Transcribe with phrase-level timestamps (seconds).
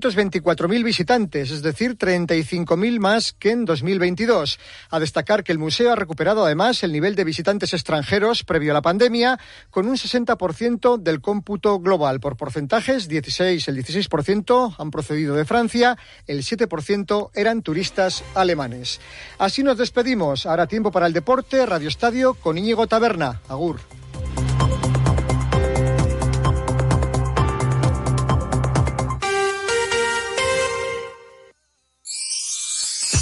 [0.00, 4.58] 24.000 visitantes, es decir, 35.000 más que en 2022.
[4.90, 8.74] A destacar que el museo ha recuperado además el nivel de visitantes extranjeros previo a
[8.74, 9.38] la pandemia,
[9.70, 12.20] con un 60% del cómputo global.
[12.20, 19.00] Por porcentajes, 16, el 16% han procedido de Francia, el 7% eran turistas alemanes.
[19.38, 20.46] Así nos despedimos.
[20.46, 23.40] Ahora tiempo para el deporte, Radio Estadio con Íñigo Taberna.
[23.48, 23.80] Agur.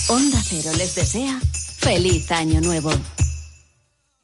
[0.08, 1.40] Onda Cero les desea
[1.80, 2.92] feliz año nuevo.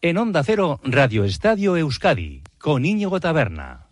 [0.01, 3.89] En Onda Cero, Radio Estadio Euskadi, con Íñigo Taberna.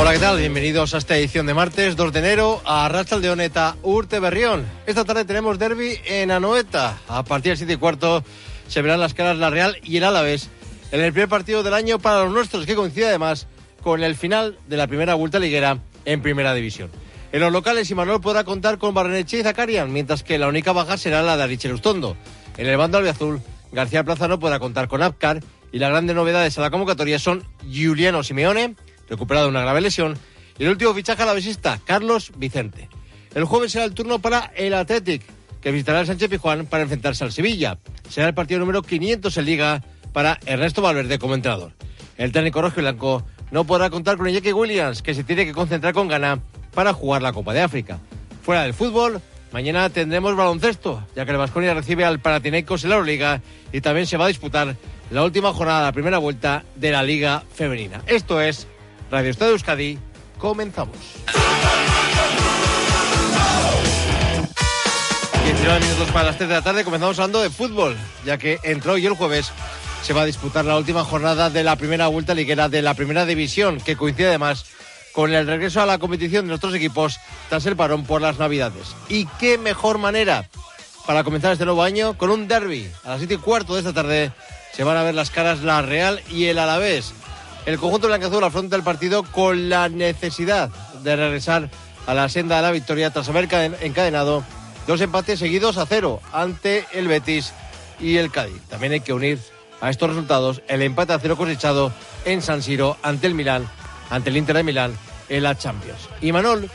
[0.00, 0.38] Hola, ¿qué tal?
[0.38, 2.90] Bienvenidos a esta edición de martes 2 de enero a
[3.30, 4.66] Oneta Urte Berrión.
[4.84, 6.98] Esta tarde tenemos derby en Anoeta.
[7.06, 8.24] A partir del 7 y cuarto
[8.66, 10.48] se verán las caras La Real y el Alavés
[10.90, 13.46] en el primer partido del año para los nuestros, que coincide además
[13.80, 16.90] con el final de la primera vuelta liguera en Primera División.
[17.32, 20.98] En los locales, Imanol podrá contar con Barreneche y Zacarian, mientras que la única baja
[20.98, 22.14] será la de Arichel Ustondo.
[22.58, 23.40] En el bando albiazul,
[23.72, 25.40] García Plaza no podrá contar con Apcar
[25.72, 28.76] y las grandes novedades a la convocatoria son Giuliano Simeone,
[29.08, 30.18] recuperado de una grave lesión,
[30.58, 32.90] y el último fichaje a la Carlos Vicente.
[33.34, 35.22] El jueves será el turno para el Athletic,
[35.62, 37.78] que visitará el Sánchez Pijuán para enfrentarse al Sevilla.
[38.10, 41.72] Será el partido número 500 en Liga para Ernesto Valverde como entrenador.
[42.18, 45.54] El técnico rojo y blanco no podrá contar con Iñaki Williams, que se tiene que
[45.54, 46.40] concentrar con gana
[46.74, 47.98] para jugar la Copa de África.
[48.42, 49.20] Fuera del fútbol,
[49.52, 53.40] mañana tendremos baloncesto, ya que el Vasconia recibe al Panathinaikos en la Euroliga
[53.72, 54.76] y también se va a disputar
[55.10, 58.02] la última jornada la primera vuelta de la Liga Femenina.
[58.06, 58.66] Esto es
[59.10, 59.98] Radio Estadio Euskadi.
[60.38, 60.96] Comenzamos.
[65.44, 68.94] 19 minutos para las 3 de la tarde comenzamos hablando de fútbol, ya que entró
[68.94, 69.52] hoy el jueves
[70.02, 73.26] se va a disputar la última jornada de la primera vuelta liguera de la primera
[73.26, 74.64] división, que coincide además
[75.12, 77.18] con el regreso a la competición de nuestros equipos
[77.48, 78.94] tras el parón por las Navidades.
[79.08, 80.48] Y qué mejor manera
[81.06, 82.90] para comenzar este nuevo año con un derby.
[83.04, 84.32] A las 7 y cuarto de esta tarde
[84.72, 87.12] se van a ver las caras la Real y el Alavés.
[87.66, 90.70] El conjunto blanqueazul afronta el partido con la necesidad
[91.02, 91.70] de regresar
[92.06, 93.48] a la senda de la victoria tras haber
[93.80, 94.42] encadenado
[94.86, 97.52] dos empates seguidos a cero ante el Betis
[98.00, 98.60] y el Cádiz.
[98.68, 99.38] También hay que unir
[99.80, 101.92] a estos resultados el empate a cero cosechado
[102.24, 103.68] en San Siro ante el Milán
[104.12, 104.96] ante el Inter de Milán
[105.30, 106.08] en la Champions.
[106.20, 106.70] Y Manol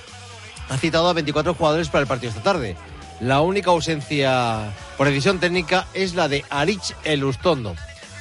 [0.70, 2.76] ha citado a 24 jugadores para el partido esta tarde.
[3.22, 7.76] La única ausencia por decisión técnica es la de Arich Elustondo.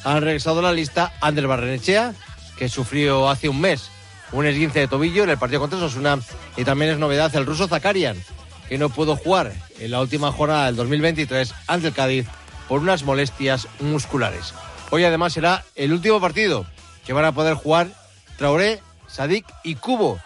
[0.04, 2.14] Han regresado a la lista Ander Barrenechea,
[2.58, 3.90] que sufrió hace un mes
[4.32, 6.18] un esguince de tobillo en el partido contra Sosuna.
[6.56, 8.16] Y también es novedad el ruso Zakarian,
[8.68, 12.26] que no pudo jugar en la última jornada del 2023 ante el Cádiz
[12.68, 14.52] por unas molestias musculares.
[14.90, 16.66] Hoy además será el último partido
[17.06, 17.88] que van a poder jugar
[18.36, 20.18] Traoré Sadik y Cubo,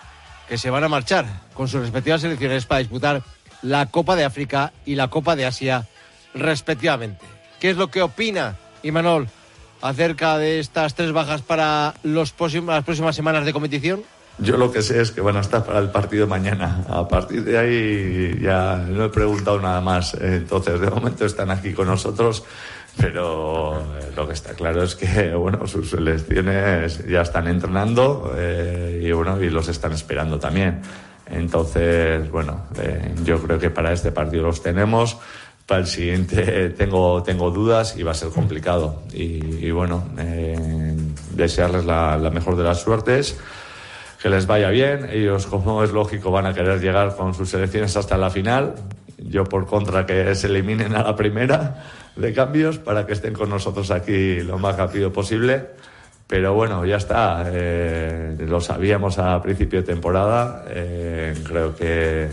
[0.48, 3.22] que se van a marchar con sus respectivas selecciones para disputar
[3.62, 5.86] la Copa de África y la Copa de Asia
[6.34, 7.24] respectivamente.
[7.58, 9.28] ¿Qué es lo que opina Imanol
[9.82, 14.02] acerca de estas tres bajas para los las próximas semanas de competición?
[14.38, 16.84] Yo lo que sé es que van a estar para el partido mañana.
[16.88, 20.14] A partir de ahí ya no he preguntado nada más.
[20.14, 22.44] Entonces, de momento están aquí con nosotros
[22.96, 29.02] pero eh, lo que está claro es que bueno sus selecciones ya están entrenando eh,
[29.04, 30.80] y bueno y los están esperando también
[31.26, 35.18] entonces bueno eh, yo creo que para este partido los tenemos
[35.66, 40.04] para el siguiente tengo tengo dudas y va a ser complicado y, bueno
[41.32, 43.38] desearles la, la mejor de las suertes
[44.22, 45.08] que les vaya bien.
[45.10, 48.74] Ellos, como es lógico, van a querer llegar con sus selecciones hasta la final.
[49.30, 51.84] Yo, por contra, que se eliminen a la primera
[52.16, 55.68] de cambios para que estén con nosotros aquí lo más rápido posible.
[56.26, 57.44] Pero bueno, ya está.
[57.46, 60.64] Eh, lo sabíamos a principio de temporada.
[60.68, 62.28] Eh, creo que,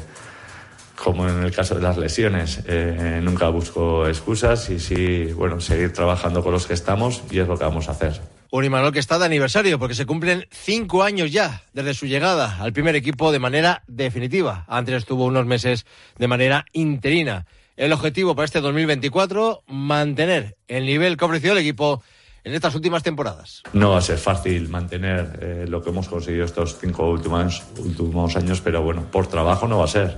[0.96, 5.94] como en el caso de las lesiones, eh, nunca busco excusas y sí, bueno, seguir
[5.94, 8.20] trabajando con los que estamos y es lo que vamos a hacer.
[8.52, 12.58] Un Imanol que está de aniversario porque se cumplen cinco años ya desde su llegada
[12.62, 14.66] al primer equipo de manera definitiva.
[14.68, 15.86] Antes estuvo unos meses
[16.18, 17.46] de manera interina
[17.78, 22.02] el objetivo para este 2024, mantener el nivel que ha ofrecido el equipo
[22.44, 23.62] en estas últimas temporadas.
[23.74, 28.36] No va a ser fácil mantener eh, lo que hemos conseguido estos cinco últimos, últimos
[28.36, 30.18] años, pero bueno, por trabajo no va a ser.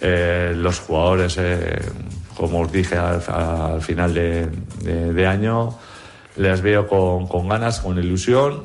[0.00, 1.80] Eh, los jugadores, eh,
[2.36, 5.78] como os dije al, final de, año,
[6.36, 8.62] les veo con, con ganas, con ilusión,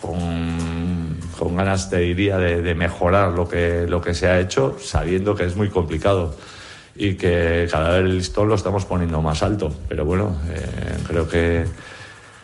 [0.00, 1.02] con
[1.42, 5.44] con ganas, te diría, de, mejorar lo que, lo que se ha hecho, sabiendo que
[5.44, 6.36] es muy complicado
[6.94, 9.72] y que cada vez el listón lo estamos poniendo más alto.
[9.88, 11.64] Pero bueno, eh, creo que,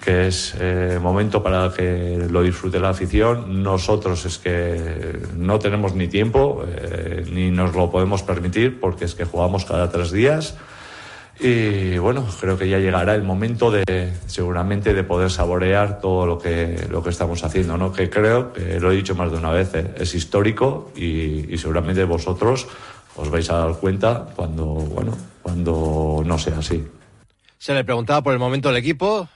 [0.05, 3.63] que es eh, momento para que lo disfrute la afición.
[3.63, 9.15] Nosotros es que no tenemos ni tiempo eh, ni nos lo podemos permitir porque es
[9.15, 10.57] que jugamos cada tres días.
[11.41, 16.39] Y bueno, creo que ya llegará el momento de seguramente de poder saborear todo lo
[16.39, 17.93] que, lo que estamos haciendo, ¿no?
[17.93, 22.05] Que creo, que lo he dicho más de una vez, eh, es histórico y, seguramente
[22.05, 22.67] vosotros
[23.17, 26.85] os vais a dar cuenta cuando, bueno, cuando no sea así.
[27.59, 29.29] Se le preguntaba por el momento del equipo.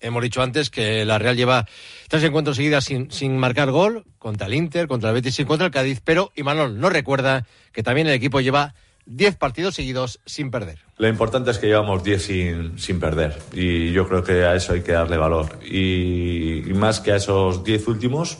[0.00, 1.66] Hemos dicho antes que la Real lleva
[2.08, 5.66] tres encuentros seguidas sin, sin marcar gol contra el Inter, contra el Betis y contra
[5.66, 8.74] el Cádiz, pero Imanol no recuerda que también el equipo lleva
[9.06, 10.78] diez partidos seguidos sin perder.
[10.96, 14.72] Lo importante es que llevamos 10 sin, sin perder y yo creo que a eso
[14.72, 15.58] hay que darle valor.
[15.64, 18.38] Y, más que a esos 10 últimos,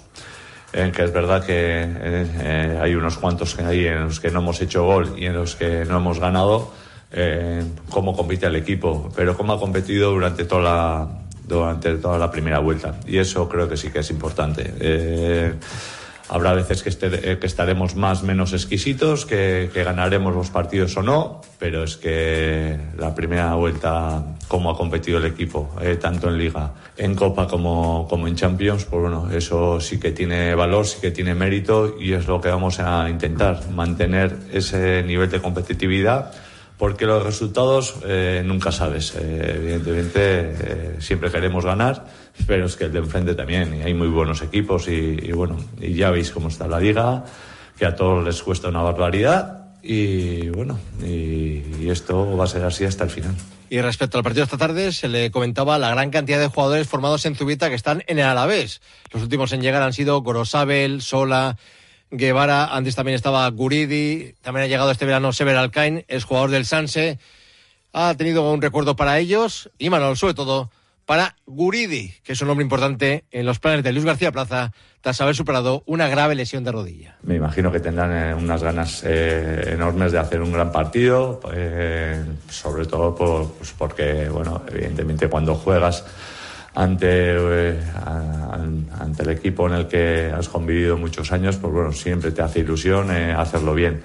[0.73, 4.41] en que es verdad que eh, eh, hay unos cuantos ahí en los que no
[4.41, 6.73] hemos hecho gol y en los que no hemos ganado,
[7.13, 12.59] eh, cómo compite el equipo, pero cómo ha competido durante toda durante toda la primera
[12.59, 12.99] vuelta.
[13.07, 14.73] Y eso creo que sí que es importante.
[16.25, 21.03] Eh, Habrá veces que, este, que, estaremos más menos exquisitos, que, ganaremos los partidos o
[21.03, 26.39] no, pero es que la primera vuelta, como ha competido el equipo, eh, tanto en
[26.39, 30.99] Liga, en Copa como, como en Champions, pues bueno, eso sí que tiene valor, sí
[31.01, 36.33] que tiene mérito y es lo que vamos a intentar, mantener ese nivel de competitividad
[36.79, 39.15] porque los resultados eh, nunca sabes.
[39.17, 42.05] Eh, evidentemente, eh, siempre queremos ganar,
[42.47, 45.95] pero es que el de enfrente también, y hay muy buenos equipos, y, bueno, y
[45.95, 47.25] ya veis cómo está la liga,
[47.79, 52.85] que a todos les cuesta una barbaridad, y bueno, y, esto va a ser así
[52.85, 53.35] hasta el final.
[53.69, 57.25] Y respecto al partido esta tarde, se le comentaba la gran cantidad de jugadores formados
[57.27, 58.81] en Zubita que están en el Alavés.
[59.13, 61.57] Los últimos en llegar han sido Gorosabel, Sola,
[62.11, 66.67] Guevara, antes también estaba Guridi, también ha llegado este verano Sever Alcain, es jugador del
[66.67, 67.19] Sanse,
[67.93, 70.71] ha tenido un recuerdo para ellos y Manuel, sobre todo,
[71.07, 75.21] para Guridi, que es un hombre importante en los planes de Luis García Plaza tras
[75.21, 77.17] haber superado una grave lesión de rodilla.
[77.23, 82.25] Me imagino que tendrán eh, unas ganas eh, enormes de hacer un gran partido, eh,
[82.49, 86.05] sobre todo pues porque, bueno, evidentemente cuando juegas
[86.75, 87.81] ante, eh,
[89.01, 92.61] ante el equipo en el que has convivido muchos años, pues bueno, siempre te hace
[92.61, 94.03] ilusión eh, hacerlo bien.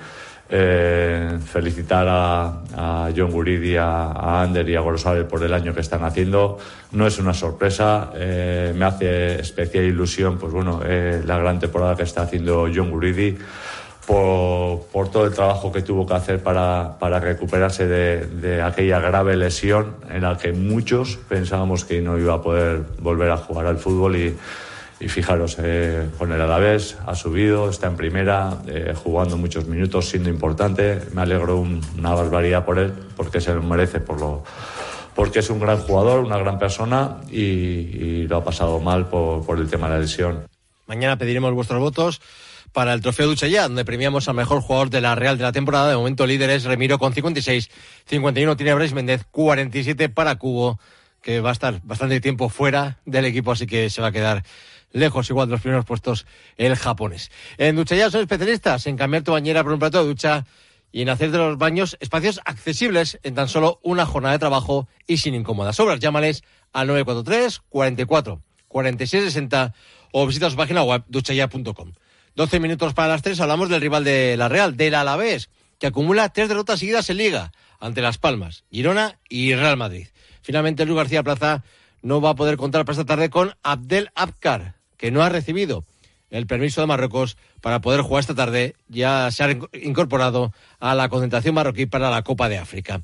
[0.52, 5.76] Eh, felicitar a, a, John Guridi, a, a Ander y a Gorosabel por el año
[5.76, 6.58] que están haciendo.
[6.92, 11.96] No es una sorpresa, eh, me hace especial ilusión, pues bueno, eh, la gran temporada
[11.96, 13.38] que está haciendo John Guridi.
[14.10, 20.24] Por, todo el trabajo que tuvo que hacer para, recuperarse de, aquella grave lesión en
[20.24, 24.36] la que muchos pensábamos que no iba a poder volver a jugar al fútbol y,
[25.08, 30.30] fijaros, eh, con el Alavés ha subido, está en primera, eh, jugando muchos minutos, siendo
[30.30, 31.00] importante.
[31.14, 34.44] Me alegro un, una barbaridad por él, porque se lo merece, por lo,
[35.14, 39.70] porque es un gran jugador, una gran persona y, lo ha pasado mal por el
[39.70, 40.50] tema de la lesión.
[40.90, 42.20] Mañana pediremos vuestros votos
[42.72, 45.88] para el trofeo Duchella, donde premiamos al mejor jugador de la Real de la temporada.
[45.88, 47.70] De momento líder es Remiro con 56,
[48.08, 50.80] 51 tiene Brais Méndez, 47 para Cubo,
[51.22, 54.44] que va a estar bastante tiempo fuera del equipo, así que se va a quedar
[54.92, 56.26] lejos igual de los primeros puestos
[56.58, 57.30] el japonés.
[57.60, 60.48] En Duchella son especialistas en cambiar tu bañera por un plato de ducha
[60.92, 64.88] y en hacer de los baños espacios accesibles en tan solo una jornada de trabajo
[65.06, 66.00] y sin incómodas obras.
[66.00, 66.44] Llámales
[66.74, 69.74] al 943 44 46 60
[70.12, 71.94] o visita su página web duchaya.com.
[72.36, 76.30] 12 minutos para las 3 hablamos del rival de la Real, del Alavés, que acumula
[76.30, 80.08] tres derrotas seguidas en Liga ante Las Palmas, Girona y Real Madrid.
[80.42, 81.64] Finalmente, Luis García Plaza
[82.02, 85.86] no va a poder contar para esta tarde con Abdel Abkar, que no ha recibido
[86.30, 88.76] el permiso de Marruecos para poder jugar esta tarde.
[88.88, 93.02] Ya se ha incorporado a la concentración marroquí para la Copa de África.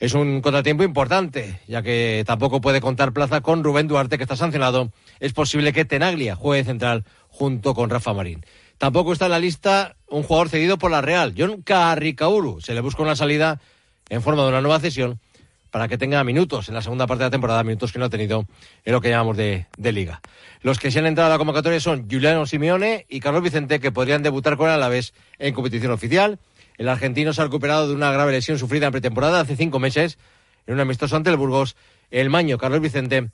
[0.00, 4.34] Es un contratiempo importante, ya que tampoco puede contar plaza con Rubén Duarte, que está
[4.34, 4.90] sancionado.
[5.20, 8.42] Es posible que Tenaglia juegue central junto con Rafa Marín.
[8.78, 12.62] Tampoco está en la lista un jugador cedido por la Real, John Carricauru.
[12.62, 13.60] Se le busca una salida
[14.08, 15.20] en forma de una nueva cesión
[15.70, 18.10] para que tenga minutos en la segunda parte de la temporada, minutos que no ha
[18.10, 18.46] tenido
[18.86, 20.22] en lo que llamamos de, liga.
[20.62, 23.92] Los que se han entrado a la convocatoria son Juliano Simeone y Carlos Vicente, que
[23.92, 26.38] podrían debutar con el Alavés en competición oficial.
[26.80, 30.16] El argentino se ha recuperado de una grave lesión sufrida en pretemporada hace cinco meses
[30.66, 31.76] en un amistoso ante el Burgos.
[32.10, 33.28] El maño Carlos Vicente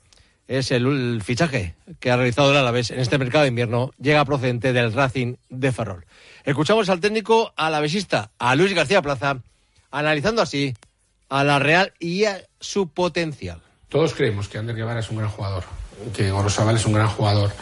[0.49, 3.91] es el, fichaje que ha realizado el Alavés en este mercado de invierno.
[4.01, 6.05] Llega procedente del Racing de Ferrol.
[6.43, 9.37] Escuchamos al técnico alavesista, a Luis García Plaza,
[9.91, 10.73] analizando así
[11.29, 13.61] a la Real y a su potencial.
[13.87, 15.63] Todos creemos que Ander Guevara es un gran jugador,
[16.13, 17.53] que Gorosabal es un gran jugador,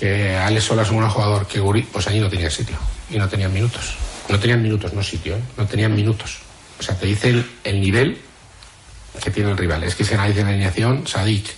[0.00, 2.76] que Alex Sola es un gran jugador, que Guri, pues allí no tenía sitio
[3.08, 3.96] y no tenían minutos.
[4.32, 5.42] No tenían minutos, no sitio, ¿eh?
[5.58, 6.38] no tenían minutos.
[6.80, 8.16] O sea, te dicen el nivel
[9.22, 9.84] que tiene el rival.
[9.84, 11.50] Es que se analiza la alineación, Sadik,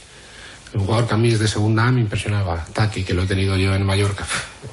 [0.73, 2.65] Un jugador que a mí es de segunda A me impresionaba.
[2.73, 4.27] Taki, que lo he tenido yo en Mallorca.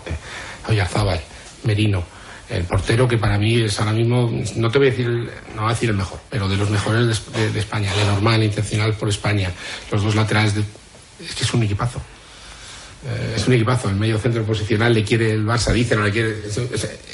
[0.67, 1.21] Oyarzábal,
[1.63, 2.03] Merino.
[2.49, 5.07] El portero que para mí es ahora mismo, no te voy a decir,
[5.55, 8.93] no voy a decir el mejor, pero de los mejores de, España, de normal, intencional
[8.95, 9.51] por España.
[9.91, 10.61] Los dos laterales, de,
[11.23, 12.01] es que es un equipazo.
[13.05, 13.89] Eh, es un equipazo.
[13.89, 16.35] El medio centro posicional le quiere el Barça, dice, no le quiere.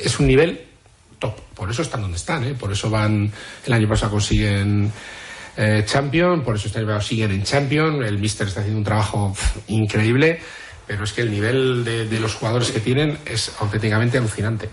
[0.03, 0.65] Es, un nivel.
[1.58, 2.54] Por eso están donde están, ¿eh?
[2.54, 3.32] Por eso van,
[3.66, 4.92] el año pasado consiguen
[5.58, 8.04] eh, Champion, por eso este año siguen en Champion.
[8.04, 10.40] El Mister está haciendo un trabajo pff, increíble,
[10.86, 14.70] pero es que el nivel de, de los jugadores que tienen es auténticamente alucinante.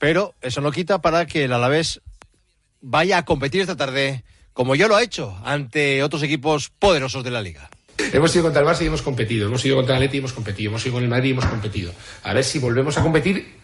[0.00, 2.00] Pero eso no quita para que el Alavés
[2.80, 7.30] vaya a competir esta tarde, como ya lo ha hecho, ante otros equipos poderosos de
[7.30, 7.70] la liga.
[8.12, 9.46] Hemos ido contra el Barça y hemos competido.
[9.46, 10.70] Hemos ido contra el Atleti y hemos competido.
[10.70, 11.92] Hemos ido con el Madrid y hemos competido.
[12.24, 13.56] A ver si volvemos a competir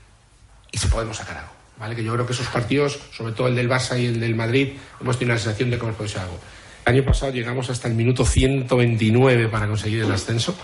[0.71, 1.60] y si podemos sacar algo.
[1.81, 4.75] Que yo creo que esos partidos, sobre todo el del Barça y el del Madrid,
[5.01, 6.39] hemos tenido la sensación de que hemos ser algo.
[6.85, 10.55] El año pasado llegamos hasta el minuto 129 para conseguir el ascenso.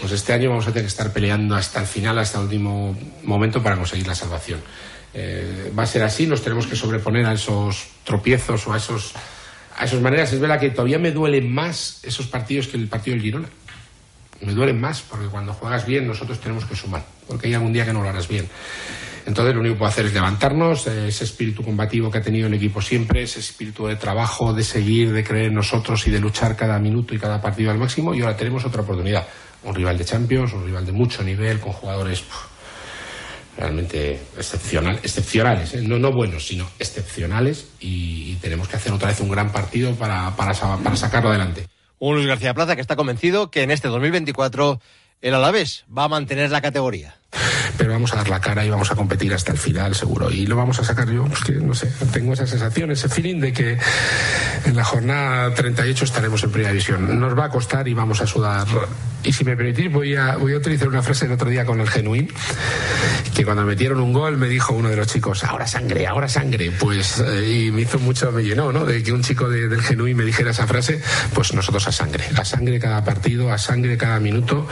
[0.00, 2.98] Pues este año vamos a tener que estar peleando hasta el final, hasta el último
[3.24, 4.60] momento para conseguir la salvación.
[5.12, 9.12] Eh, va a ser así, nos tenemos que sobreponer a esos tropiezos o a esos
[9.76, 10.32] a esas maneras.
[10.32, 13.48] Es verdad que todavía me duelen más esos partidos que el partido del Girona.
[14.40, 17.84] Me duelen más porque cuando juegas bien nosotros tenemos que sumar, porque hay algún día
[17.84, 18.48] que no lo harás bien.
[19.26, 22.46] Entonces lo único que puedo hacer es levantarnos, eh, ese espíritu combativo que ha tenido
[22.46, 26.20] el equipo siempre, ese espíritu de trabajo, de seguir, de creer en nosotros y de
[26.20, 28.14] luchar cada minuto y cada partido al máximo.
[28.14, 29.26] Y ahora tenemos otra oportunidad.
[29.62, 32.22] Un rival de Champions, un rival de mucho nivel, con jugadores
[33.56, 35.82] realmente excepcional, excepcionales, ¿eh?
[35.82, 37.68] no, no buenos, sino excepcionales.
[37.80, 41.66] Y, y, tenemos que hacer otra vez un gran partido para, para, para sacarlo adelante.
[41.98, 44.80] Un Luis García Plaza que está convencido que en este 2024
[45.22, 47.16] el Alavés va a mantener la categoría
[47.76, 50.30] pero vamos a dar la cara y vamos a competir hasta el final, seguro.
[50.30, 53.40] Y lo vamos a sacar yo, pues que no sé, tengo esa sensación, ese feeling
[53.40, 53.78] de que
[54.64, 57.18] en la jornada 38 estaremos en primera división.
[57.18, 58.66] Nos va a costar y vamos a sudar.
[59.22, 61.80] Y si me permitís, voy a, voy a utilizar una frase el otro día con
[61.80, 62.28] el Genuín,
[63.34, 66.70] que cuando metieron un gol me dijo uno de los chicos, ahora sangre, ahora sangre.
[66.72, 68.84] Pues, eh, y me hizo mucho, me llenó, ¿no?
[68.84, 71.00] De que un chico de, del Genuín me dijera esa frase,
[71.32, 74.66] pues nosotros a sangre, a sangre cada partido, a sangre cada minuto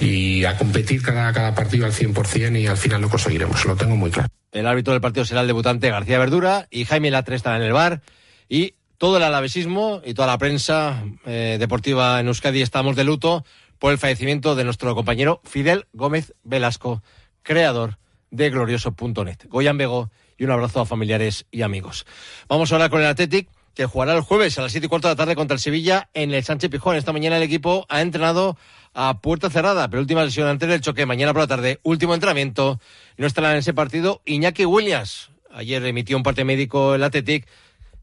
[0.00, 3.96] y a competir cada, cada partido al 100% y al final lo conseguiremos, lo tengo
[3.96, 4.28] muy claro.
[4.52, 7.72] El árbitro del partido será el debutante García Verdura y Jaime Latre estará en el
[7.72, 8.00] bar
[8.48, 13.46] y todo el alavesismo y toda la prensa eh, deportiva en Euskadi estamos de luto
[13.78, 17.02] por el fallecimiento de nuestro compañero Fidel Gómez Velasco,
[17.42, 17.96] creador
[18.30, 19.38] de glorioso.net.
[19.48, 22.04] Goyan Bego y un abrazo a familiares y amigos.
[22.46, 25.14] Vamos ahora con el Athletic que jugará el jueves a las siete y cuarto de
[25.14, 26.96] la tarde contra el Sevilla en el Sánchez Pijón.
[26.96, 28.58] Esta mañana el equipo ha entrenado
[28.92, 32.78] a puerta cerrada, pero última lesión antes del choque, mañana por la tarde, último entrenamiento.
[33.16, 35.30] No estará en ese partido Iñaki Williams.
[35.50, 37.46] Ayer emitió un parte médico el Athletic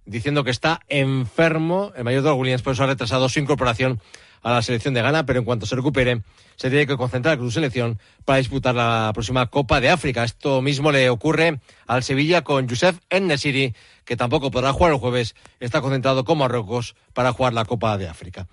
[0.07, 1.91] diciendo que está enfermo.
[1.95, 4.01] El mayor de los Williams por eso ha retrasado su incorporación
[4.41, 6.21] a la selección de Ghana, pero en cuanto se recupere,
[6.55, 10.23] se tiene que concentrar con su selección para disputar la próxima Copa de África.
[10.23, 15.35] Esto mismo le ocurre al Sevilla con Youssef Ennesiri, que tampoco podrá jugar el jueves,
[15.59, 18.47] está concentrado con Marruecos para jugar la Copa de África.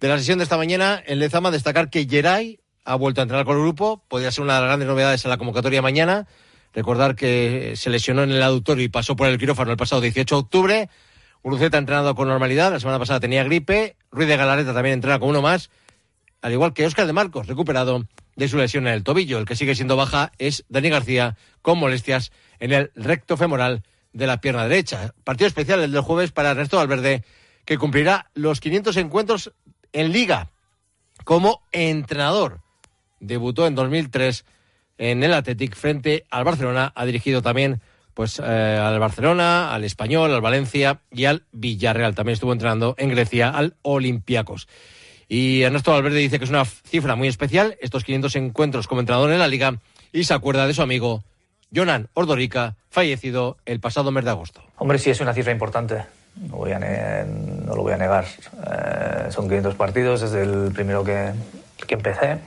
[0.00, 3.46] De la sesión de esta mañana, en Lezama, destacar que Geray ha vuelto a entrenar
[3.46, 6.28] con el grupo, podría ser una de las grandes novedades en la convocatoria mañana.
[6.74, 10.34] Recordar que se lesionó en el aductorio y pasó por el quirófano el pasado 18
[10.34, 10.88] de octubre.
[11.42, 13.96] Uruceta ha entrenado con normalidad, la semana pasada tenía gripe.
[14.10, 15.70] Ruiz de Galareta también entrena con uno más,
[16.42, 19.38] al igual que Óscar de Marcos, recuperado de su lesión en el tobillo.
[19.38, 24.26] El que sigue siendo baja es Dani García, con molestias en el recto femoral de
[24.26, 25.14] la pierna derecha.
[25.22, 27.24] Partido especial el del jueves para Ernesto Valverde,
[27.64, 29.52] que cumplirá los 500 encuentros
[29.92, 30.50] en Liga
[31.24, 32.62] como entrenador.
[33.20, 34.44] Debutó en 2003
[34.98, 36.92] en el Athletic frente al Barcelona.
[36.94, 37.80] Ha dirigido también
[38.14, 42.14] pues eh, al Barcelona, al Español, al Valencia y al Villarreal.
[42.14, 44.68] También estuvo entrenando en Grecia al Olympiacos.
[45.28, 49.32] Y Ernesto Valverde dice que es una cifra muy especial estos 500 encuentros como entrenador
[49.32, 49.78] en la liga
[50.12, 51.24] y se acuerda de su amigo
[51.74, 54.62] Jonan Ordorica, fallecido el pasado mes de agosto.
[54.76, 56.04] Hombre, sí es una cifra importante.
[56.36, 58.24] No, voy a no lo voy a negar.
[58.24, 61.32] Eh, son 500 partidos desde el primero que,
[61.86, 62.38] que empecé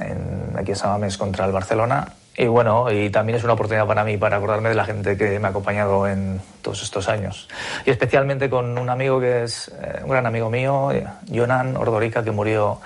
[0.00, 2.06] en, aquí en Samamés contra el Barcelona
[2.38, 5.38] y bueno, y también es una oportunidad para mí para acordarme de la gente que
[5.38, 7.48] me ha acompañado en todos estos años.
[7.86, 10.90] Y especialmente con un amigo que es eh, un gran amigo mío,
[11.32, 12.80] Jonan Ordorica, que murió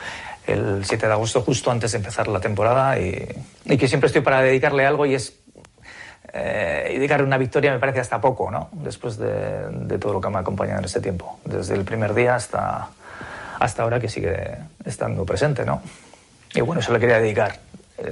[0.46, 3.26] el 7 de agosto, justo antes de empezar la temporada, y,
[3.64, 5.36] y que siempre estoy para dedicarle algo y es.
[6.32, 8.68] Eh, dedicarle una victoria me parece hasta poco, ¿no?
[8.70, 12.14] Después de, de, todo lo que me ha acompañado en este tiempo, desde el primer
[12.14, 12.88] día hasta,
[13.58, 15.82] hasta ahora que sigue estando presente, ¿no?
[16.54, 17.60] Y bueno, eso le quería dedicar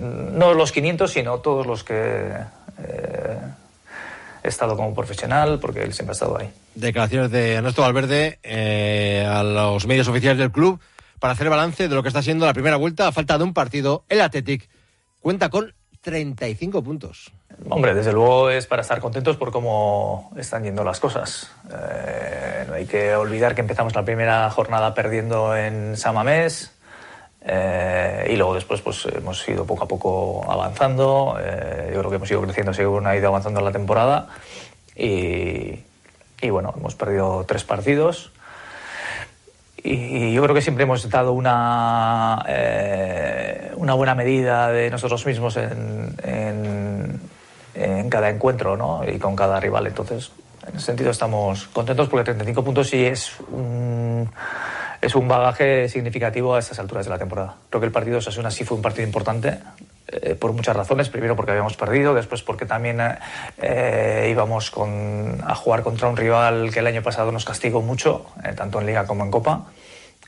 [0.00, 3.38] no los 500, sino todos los que eh,
[4.42, 6.50] he estado como profesional, porque él siempre ha estado ahí.
[6.74, 10.80] Declaraciones de Ernesto Valverde eh, a los medios oficiales del club
[11.18, 13.08] para hacer balance de lo que está siendo la primera vuelta.
[13.08, 14.68] A falta de un partido, el Athletic
[15.20, 17.32] cuenta con 35 puntos.
[17.68, 21.50] Hombre, desde luego es para estar contentos por cómo están yendo las cosas.
[21.72, 26.77] Eh, no hay que olvidar que empezamos la primera jornada perdiendo en Samamés.
[27.40, 31.36] Eh, y luego después pues hemos ido poco a poco avanzando.
[31.40, 34.28] Eh, yo creo que hemos ido creciendo según ha ido avanzando la temporada.
[34.96, 35.80] Y,
[36.40, 38.32] y bueno, hemos perdido tres partidos.
[39.82, 45.56] Y yo creo que siempre hemos dado una, eh, una buena medida de nosotros mismos
[45.56, 46.14] en,
[47.74, 49.02] en, cada encuentro ¿no?
[49.08, 49.86] y con cada rival.
[49.86, 50.32] Entonces,
[50.66, 54.28] en ese sentido estamos contentos porque 35 puntos sí es un,
[55.00, 57.56] es un bagaje significativo a estas alturas de la temporada.
[57.70, 59.58] Creo que el partido de Osasuna sí fue un partido importante
[60.10, 61.10] eh, por muchas razones.
[61.10, 62.98] Primero porque habíamos perdido, después porque también
[63.58, 68.26] eh, íbamos con, a jugar contra un rival que el año pasado nos castigó mucho,
[68.42, 69.66] eh, tanto en Liga como en Copa.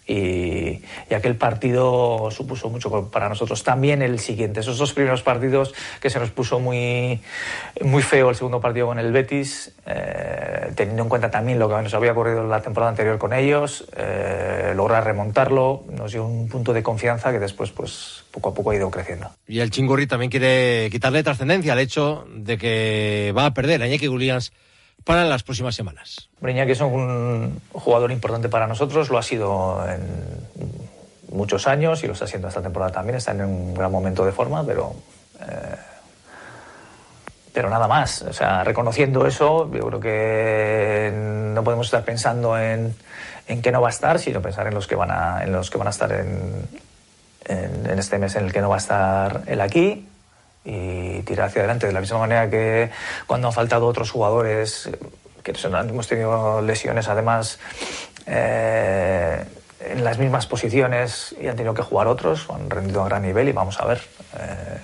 [0.06, 0.82] Y,
[1.14, 3.62] aquel partido supuso mucho para nosotros.
[3.62, 7.20] También el siguiente, esos dos primeros partidos que se nos puso muy,
[7.82, 9.72] muy feo el segundo partido con el Betis,
[10.74, 14.72] teniendo en cuenta también lo que nos había ocurrido la temporada anterior con ellos, eh,
[14.74, 18.76] lograr remontarlo, nos dio un punto de confianza que después pues poco a poco ha
[18.76, 19.30] ido creciendo.
[19.46, 23.86] Y el Chingurri también quiere quitarle trascendencia al hecho de que va a perder a
[23.86, 24.52] Iñaki Williams
[25.04, 26.28] para las próximas semanas.
[26.42, 30.00] Iñaki es un jugador importante para nosotros, lo ha sido en
[31.32, 34.32] muchos años y lo está haciendo esta temporada también, está en un gran momento de
[34.32, 34.94] forma, pero...
[35.40, 35.76] Eh,
[37.52, 42.94] pero nada más, o sea, reconociendo eso, yo creo que no podemos estar pensando en,
[43.48, 45.70] en que no va a estar, sino pensar en los que van a, en los
[45.70, 46.68] que van a estar en,
[47.46, 50.06] en, este mes en el que no va a estar él aquí
[50.64, 51.86] y tirar hacia adelante.
[51.86, 52.90] De la misma manera que
[53.26, 54.88] cuando han faltado otros jugadores
[55.42, 57.58] que hemos tenido lesiones además
[58.26, 59.42] eh,
[59.80, 63.48] en las mismas posiciones y han tenido que jugar otros han rendido a gran nivel
[63.48, 64.02] y vamos a ver
[64.38, 64.78] eh,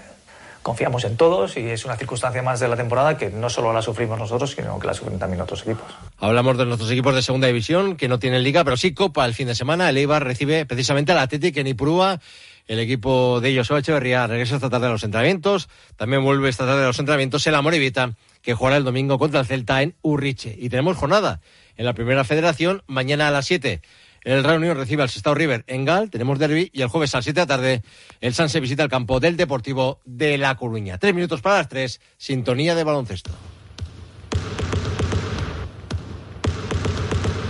[0.66, 3.82] confiamos en todos y es una circunstancia más de la temporada que no solo la
[3.82, 5.84] sufrimos nosotros sino que la sufren también otros equipos
[6.18, 9.32] hablamos de nuestros equipos de segunda división que no tienen liga pero sí copa el
[9.32, 12.18] fin de semana el Eibar recibe precisamente al Atlético en Ipurúa
[12.66, 15.68] el equipo de José Echeverría regresa esta tarde a los entrenamientos.
[15.94, 19.46] También vuelve esta tarde a los entrenamientos el Amorevita, que jugará el domingo contra el
[19.46, 20.56] Celta en Urriche.
[20.58, 21.40] Y tenemos jornada
[21.76, 23.82] en la primera federación mañana a las 7.
[24.26, 27.18] El Real Unión recibe al Sestao River en Gal, tenemos derby y el jueves a
[27.18, 27.82] las 7 de la tarde
[28.20, 30.98] el Sanse visita el campo del Deportivo de La Coruña.
[30.98, 33.30] Tres minutos para las tres, sintonía de baloncesto.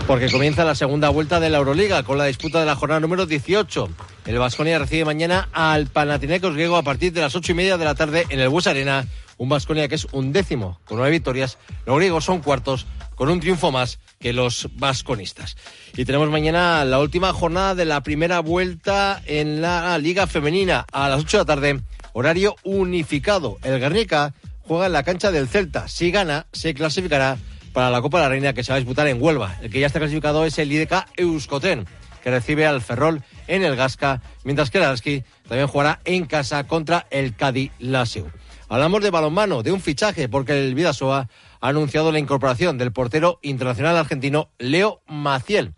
[0.07, 3.27] porque comienza la segunda vuelta de la Euroliga con la disputa de la jornada número
[3.27, 3.89] 18.
[4.27, 7.85] El Vasconia recibe mañana al Panathinaikos griego a partir de las ocho y media de
[7.85, 9.07] la tarde en el Bus Arena.
[9.39, 11.59] Un Vasconia que es un décimo con nueve victorias.
[11.87, 15.57] Los griegos son cuartos con un triunfo más que los vasconistas.
[15.97, 21.09] Y tenemos mañana la última jornada de la primera vuelta en la Liga Femenina a
[21.09, 21.81] las ocho de la tarde.
[22.13, 23.59] Horario unificado.
[23.63, 25.87] El Guernica juega en la cancha del Celta.
[25.87, 27.39] Si gana, se clasificará
[27.73, 29.57] para la Copa de la Reina que se va a disputar en Huelva.
[29.63, 31.87] El que ya está clasificado es el IDK Euskotén,
[32.25, 37.07] que recibe al Ferrol en el Gasca, mientras que el también jugará en casa contra
[37.11, 38.31] el Cádiz Laseu.
[38.69, 41.29] Hablamos de balonmano, de un fichaje, porque el Vidasoa
[41.61, 45.75] ha anunciado la incorporación del portero internacional argentino Leo Maciel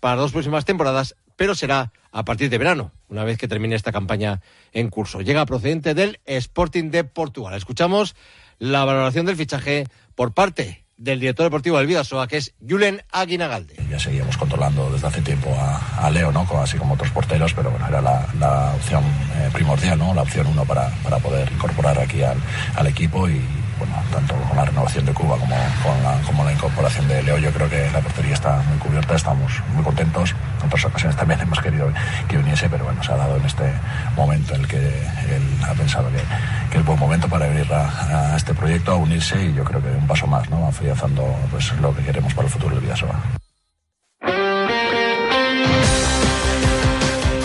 [0.00, 3.92] para dos próximas temporadas, pero será a partir de verano, una vez que termine esta
[3.92, 4.40] campaña
[4.72, 5.20] en curso.
[5.20, 7.54] Llega procedente del Sporting de Portugal.
[7.54, 8.16] Escuchamos
[8.58, 13.74] la valoración del fichaje por parte del director deportivo del Vidasoa, que es Julen Aguinagalde.
[13.88, 16.46] Ya seguíamos controlando desde hace tiempo a, Leo, ¿no?
[16.62, 19.02] así como otros porteros, pero bueno, era la, la opción
[19.36, 20.12] eh, primordial, ¿no?
[20.12, 22.36] la opción uno para, para poder incorporar aquí al,
[22.76, 23.40] al equipo y
[23.80, 27.38] bueno, tanto con la renovación de Cuba como con la, como la incorporación de Leo,
[27.38, 30.34] yo creo que la portería está muy cubierta, estamos muy contentos.
[30.60, 31.90] En otras ocasiones también hemos querido
[32.28, 33.72] que viniese, pero bueno, se ha dado en este
[34.16, 36.22] momento en el que él ha pensado que,
[36.70, 39.88] que es buen momento para venir a, este proyecto, a unirse y yo creo que
[39.88, 40.66] un paso más, ¿no?
[40.66, 43.40] afianzando pues, lo que queremos para el futuro del Vidasoa.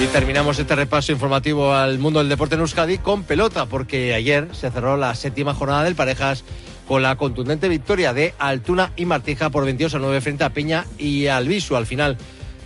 [0.05, 4.49] Y terminamos este repaso informativo al mundo del deporte en Euskadi con pelota, porque ayer
[4.51, 6.43] se cerró la séptima jornada del Parejas
[6.87, 10.85] con la contundente victoria de Altuna y Martija por 22 a 9 frente a Peña
[10.99, 12.19] y Albisu al final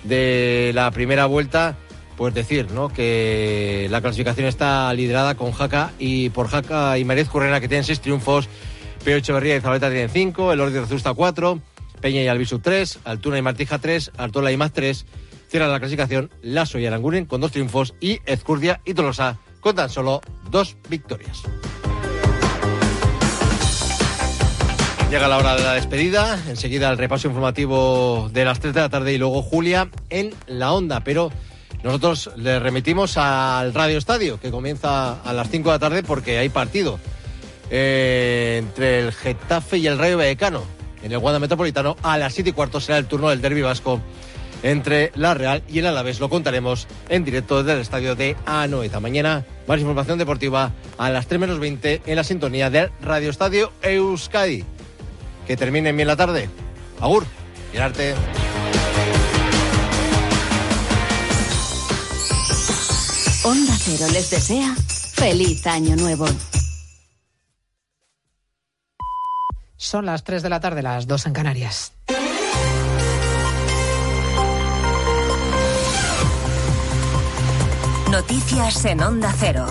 [0.03, 1.77] de la primera vuelta.
[2.17, 2.89] Pues decir, ¿no?
[2.89, 7.85] Que la clasificación está liderada con Jaca y por Jaca y Marez Currena que tienen
[7.85, 8.49] seis triunfos,
[9.05, 11.61] Peo Echeverría y Zabaleta tienen cinco, el Ordi Rezusta cuatro,
[12.01, 15.05] Peña y Albisu tres, Altuna y Martija tres, Artola y más tres.
[15.49, 19.89] Cierra la clasificación Lasso y Aranguren con dos triunfos y Ezcurdia y Tolosa con tan
[19.89, 21.41] solo dos victorias.
[25.09, 28.89] Llega la hora de la despedida, enseguida el repaso informativo de las 3 de la
[28.89, 31.31] tarde y luego Julia en la onda, pero
[31.83, 36.37] Nosotros le remitimos al Radio Estadio, que comienza a las 5 de la tarde porque
[36.37, 36.99] hay partido
[37.71, 40.61] eh, entre el Getafe y el Rayo Vallecano.
[41.01, 44.01] En el Wanda Metropolitano a las 7 y cuarto será el turno del Derby Vasco
[44.63, 46.19] entre la Real y el Alavés.
[46.19, 48.99] Lo contaremos en directo desde el estadio de Anoeta.
[48.99, 53.71] Mañana más información deportiva a las 3 menos 20 en la sintonía del Radio Estadio
[53.81, 54.63] Euskadi.
[55.47, 56.49] Que termine bien la tarde.
[56.99, 57.25] Agur,
[57.73, 58.15] y el arte.
[63.43, 66.27] Onda Cero les desea feliz año nuevo.
[69.77, 71.93] Son las 3 de la tarde, las 2 en Canarias.
[78.11, 79.67] Noticias en Onda Cero.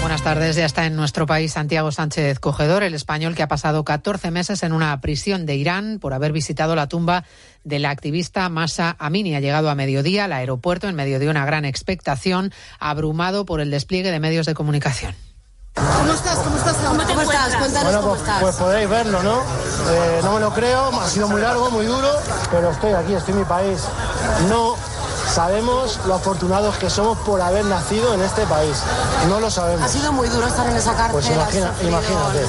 [0.00, 0.54] Buenas tardes.
[0.54, 4.62] Ya está en nuestro país Santiago Sánchez Cogedor, el español que ha pasado 14 meses
[4.62, 7.24] en una prisión de Irán por haber visitado la tumba
[7.64, 9.34] de la activista Masa Amini.
[9.34, 13.72] Ha llegado a mediodía al aeropuerto en medio de una gran expectación, abrumado por el
[13.72, 15.16] despliegue de medios de comunicación.
[15.74, 16.38] ¿Cómo estás?
[16.38, 16.76] ¿Cómo estás?
[16.76, 17.56] ¿Cómo, ¿Cómo estás?
[17.56, 18.40] Cuéntanos bueno, cómo pues, estás.
[18.40, 19.40] pues podéis verlo, ¿no?
[19.40, 22.08] Eh, no me lo creo, ha sido muy largo, muy duro,
[22.50, 23.80] pero estoy aquí, estoy en mi país.
[24.48, 24.76] No
[25.32, 28.76] sabemos lo afortunados que somos por haber nacido en este país.
[29.28, 29.82] No lo sabemos.
[29.84, 31.12] Ha sido muy duro estar en esa cárcel.
[31.12, 32.40] Pues imagina- imagínate.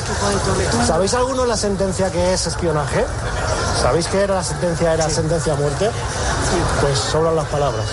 [0.46, 0.86] tortura.
[0.86, 3.06] ¿Sabéis alguno la sentencia que es espionaje?
[3.82, 5.90] ¿Sabéis que era la sentencia era sentencia a muerte?
[6.82, 7.86] Pues sobran las palabras.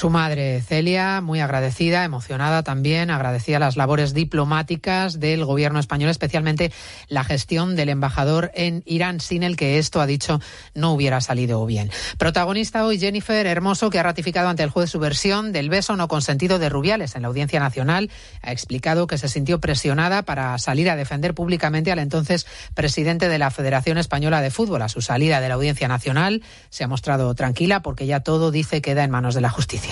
[0.00, 6.72] Su madre, Celia, muy agradecida, emocionada también, agradecía las labores diplomáticas del gobierno español, especialmente
[7.08, 10.40] la gestión del embajador en Irán, sin el que esto, ha dicho,
[10.74, 11.90] no hubiera salido bien.
[12.16, 16.08] Protagonista hoy Jennifer Hermoso, que ha ratificado ante el juez su versión del beso no
[16.08, 18.10] consentido de Rubiales en la Audiencia Nacional.
[18.40, 23.38] Ha explicado que se sintió presionada para salir a defender públicamente al entonces presidente de
[23.38, 24.80] la Federación Española de Fútbol.
[24.80, 28.80] A su salida de la Audiencia Nacional se ha mostrado tranquila porque ya todo dice
[28.80, 29.89] queda en manos de la justicia.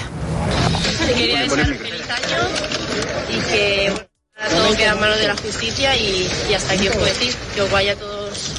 [1.07, 2.49] Te quería desear feliz año
[3.31, 3.93] y que
[4.37, 7.35] ahora todo queda en manos de la justicia y, y hasta aquí os puedo decir
[7.55, 8.51] que os vaya a todos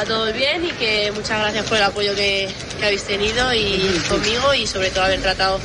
[0.00, 2.48] a todos bien y que muchas gracias por el apoyo que,
[2.78, 5.60] que habéis tenido y conmigo y sobre todo haber tratado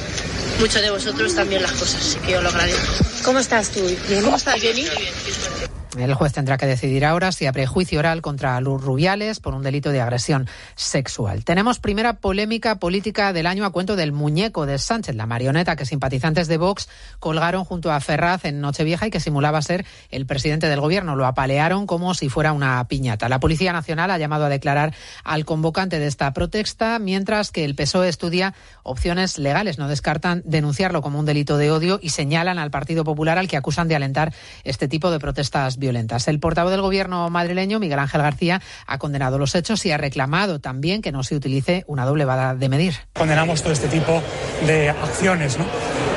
[0.60, 3.06] mucho de vosotros también las cosas, así que os lo agradezco.
[3.24, 3.86] ¿Cómo estás tú?
[4.08, 4.24] Bien.
[4.24, 4.82] ¿Cómo estás, Jenny?
[4.84, 5.67] Bien, qué suerte.
[5.98, 9.64] El juez tendrá que decidir ahora si abre juicio oral contra Luz Rubiales por un
[9.64, 11.44] delito de agresión sexual.
[11.44, 15.88] Tenemos primera polémica política del año a cuento del muñeco de Sánchez, la marioneta que
[15.88, 16.88] simpatizantes de Vox
[17.20, 21.16] colgaron junto a Ferraz en Nochevieja y que simulaba ser el presidente del gobierno.
[21.16, 23.28] Lo apalearon como si fuera una piñata.
[23.28, 27.74] La Policía Nacional ha llamado a declarar al convocante de esta protesta, mientras que el
[27.74, 29.80] PSOE estudia opciones legales.
[29.80, 33.58] No descartan denunciarlo como un delito de odio y señalan al Partido Popular al que
[33.58, 34.32] acusan de alentar
[34.64, 35.87] este tipo de protestas violentas.
[35.88, 40.60] El portavoz del gobierno madrileño, Miguel Ángel García, ha condenado los hechos y ha reclamado
[40.60, 42.96] también que no se utilice una doble vara de medir.
[43.14, 44.22] condenamos todo este tipo
[44.66, 45.66] de acciones, ¿no?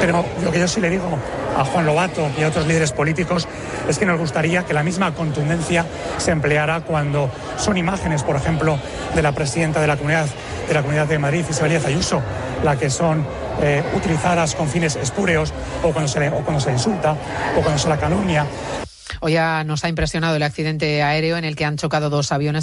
[0.00, 1.18] Pero lo que yo sí le digo
[1.56, 3.46] a Juan Lobato y a otros líderes políticos
[3.88, 5.84] es que nos gustaría que la misma contundencia
[6.18, 8.78] se empleara cuando son imágenes, por ejemplo,
[9.14, 10.26] de la presidenta de la Comunidad
[10.68, 12.22] de, la comunidad de Madrid, Isabel Díaz Ayuso,
[12.62, 13.26] la que son
[13.60, 15.52] eh, utilizadas con fines espúreos
[15.82, 17.16] o cuando, se le, o cuando se insulta
[17.56, 18.46] o cuando se la calumnia.
[19.22, 22.58] Hoy ya nos ha impresionado el accidente aéreo en el que han chocado dos aviones